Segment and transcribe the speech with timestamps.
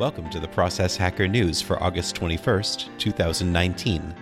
[0.00, 4.14] Welcome to the Process Hacker News for August 21st, 2019.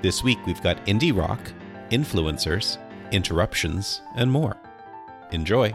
[0.00, 1.40] This week we've got indie rock,
[1.90, 2.78] influencers,
[3.10, 4.56] interruptions, and more.
[5.32, 5.74] Enjoy!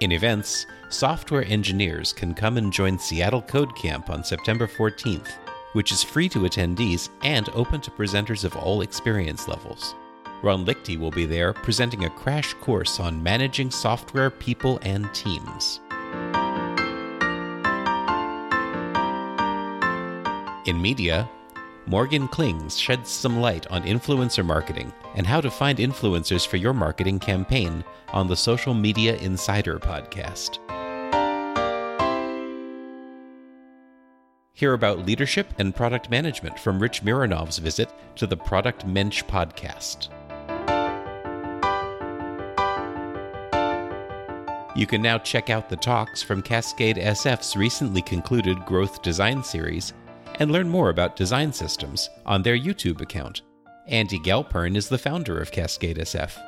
[0.00, 5.30] In events, software engineers can come and join Seattle Code Camp on September 14th,
[5.74, 9.94] which is free to attendees and open to presenters of all experience levels.
[10.42, 15.80] Ron Lichty will be there presenting a crash course on managing software, people, and teams.
[20.66, 21.28] In media,
[21.86, 26.72] Morgan Klings sheds some light on influencer marketing and how to find influencers for your
[26.72, 30.58] marketing campaign on the Social Media Insider podcast.
[34.54, 40.08] Hear about leadership and product management from Rich Mironov's visit to the Product Mensch podcast.
[44.74, 49.92] You can now check out the talks from Cascade SF's recently concluded Growth Design series
[50.36, 53.42] and learn more about design systems on their YouTube account.
[53.86, 56.38] Andy Galpern is the founder of Cascade SF.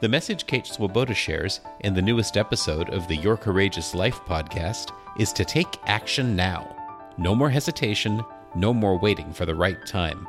[0.00, 4.92] The message Kate Swoboda shares in the newest episode of the Your Courageous Life podcast
[5.18, 6.76] is to take action now.
[7.18, 8.22] No more hesitation,
[8.54, 10.28] no more waiting for the right time.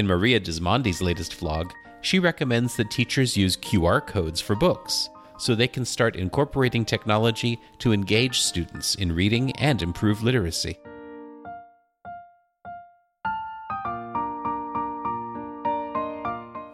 [0.00, 5.54] In Maria Dismondy's latest vlog, she recommends that teachers use QR codes for books so
[5.54, 10.78] they can start incorporating technology to engage students in reading and improve literacy.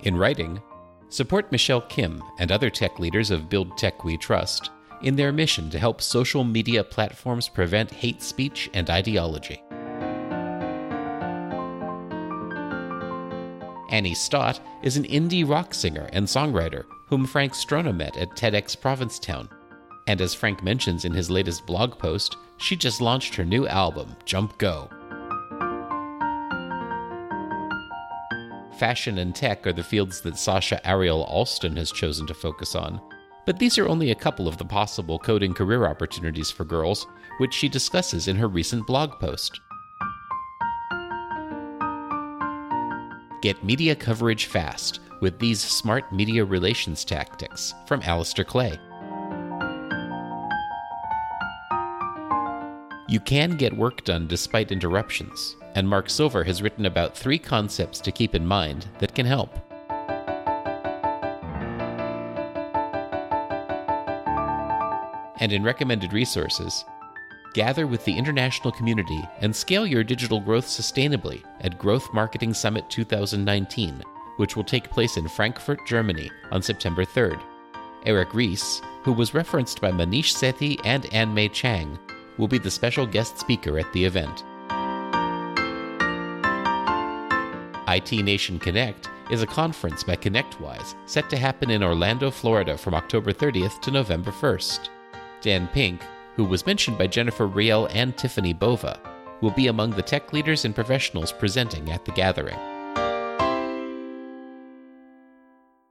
[0.04, 0.62] In writing,
[1.08, 4.70] support Michelle Kim and other tech leaders of Build Tech We Trust
[5.02, 9.60] in their mission to help social media platforms prevent hate speech and ideology.
[13.96, 18.78] Annie Stott is an indie rock singer and songwriter whom Frank Strona met at TEDx
[18.78, 19.48] Provincetown.
[20.06, 24.14] And as Frank mentions in his latest blog post, she just launched her new album,
[24.26, 24.90] Jump Go.
[28.78, 33.00] Fashion and tech are the fields that Sasha Ariel Alston has chosen to focus on,
[33.46, 37.06] but these are only a couple of the possible coding career opportunities for girls,
[37.38, 39.58] which she discusses in her recent blog post.
[43.46, 48.76] Get media coverage fast with these smart media relations tactics from Alistair Clay.
[53.06, 58.00] You can get work done despite interruptions, and Mark Silver has written about three concepts
[58.00, 59.56] to keep in mind that can help.
[65.38, 66.84] And in recommended resources,
[67.56, 72.88] gather with the international community and scale your digital growth sustainably at Growth Marketing Summit
[72.90, 74.02] 2019,
[74.36, 77.40] which will take place in Frankfurt, Germany on September 3rd.
[78.04, 81.98] Eric Ries, who was referenced by Manish Sethi and Ann Mei Chang,
[82.36, 84.44] will be the special guest speaker at the event.
[87.88, 92.92] IT Nation Connect is a conference by ConnectWise set to happen in Orlando, Florida from
[92.92, 94.90] October 30th to November 1st.
[95.40, 96.02] Dan Pink,
[96.36, 99.00] who was mentioned by Jennifer Riel and Tiffany Bova,
[99.40, 102.58] will be among the tech leaders and professionals presenting at the gathering.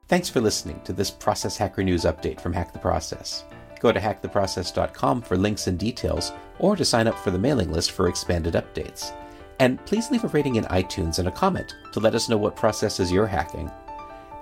[0.07, 3.43] Thanks for listening to this Process Hacker News update from Hack the Process.
[3.79, 7.91] Go to hacktheprocess.com for links and details, or to sign up for the mailing list
[7.91, 9.15] for expanded updates.
[9.59, 12.55] And please leave a rating in iTunes and a comment to let us know what
[12.55, 13.71] processes you're hacking.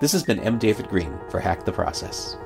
[0.00, 0.58] This has been M.
[0.58, 2.36] David Green for Hack the Process.